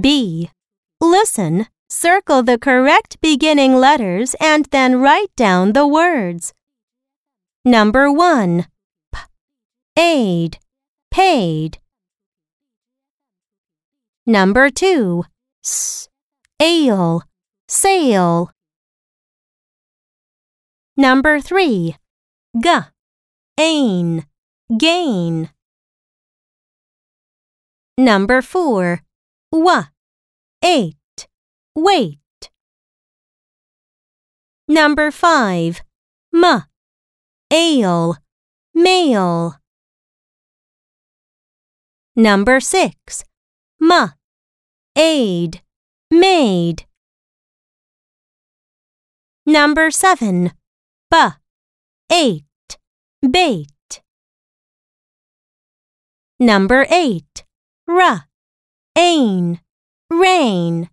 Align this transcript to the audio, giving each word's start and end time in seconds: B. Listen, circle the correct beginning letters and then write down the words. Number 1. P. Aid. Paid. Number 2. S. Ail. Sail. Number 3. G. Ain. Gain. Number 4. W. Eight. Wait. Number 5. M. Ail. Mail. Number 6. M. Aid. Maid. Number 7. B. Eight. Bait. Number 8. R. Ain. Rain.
B. 0.00 0.50
Listen, 1.00 1.66
circle 1.88 2.42
the 2.42 2.58
correct 2.58 3.20
beginning 3.20 3.74
letters 3.74 4.34
and 4.40 4.66
then 4.66 5.00
write 5.00 5.34
down 5.36 5.72
the 5.72 5.86
words. 5.86 6.52
Number 7.64 8.10
1. 8.12 8.66
P. 9.12 9.20
Aid. 9.98 10.58
Paid. 11.10 11.78
Number 14.26 14.70
2. 14.70 15.24
S. 15.64 16.08
Ail. 16.60 17.22
Sail. 17.68 18.50
Number 20.96 21.40
3. 21.40 21.96
G. 22.62 22.70
Ain. 23.58 24.26
Gain. 24.78 25.50
Number 27.98 28.42
4. 28.42 29.00
W. 29.52 29.95
Eight. 30.68 31.28
Wait. 31.76 32.18
Number 34.66 35.12
5. 35.12 35.80
M. 36.34 36.64
Ail. 37.52 38.16
Mail. 38.74 39.54
Number 42.16 42.58
6. 42.58 43.24
M. 43.80 44.12
Aid. 44.96 45.62
Maid. 46.10 46.84
Number 49.46 49.92
7. 49.92 50.50
B. 51.12 51.16
Eight. 52.10 52.44
Bait. 53.22 54.02
Number 56.40 56.86
8. 56.90 57.44
R. 57.88 58.24
Ain. 58.96 59.60
Rain. 60.10 60.88